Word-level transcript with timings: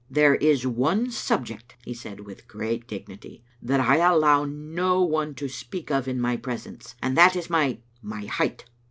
"There 0.09 0.33
is 0.33 0.65
one 0.65 1.11
subject," 1.11 1.75
he 1.85 1.93
said, 1.93 2.21
with 2.21 2.47
great 2.47 2.87
dignity," 2.87 3.43
that 3.61 3.79
I 3.79 3.97
allow 3.97 4.45
no 4.45 5.03
one 5.03 5.35
to 5.35 5.47
speak 5.47 5.91
of 5.91 6.07
in 6.07 6.19
my 6.19 6.37
presence, 6.37 6.95
and 7.03 7.15
that 7.15 7.35
is 7.35 7.51
my— 7.51 7.77
my 8.01 8.25
height. 8.25 8.65